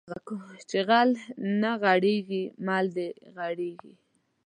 [0.69, 1.09] چې غل
[1.61, 3.93] نه غېړيږي مال دې غېړيږي